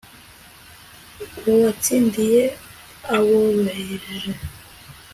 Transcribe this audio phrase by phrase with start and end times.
[1.49, 2.43] uwatsindiye
[3.15, 4.31] aboroheje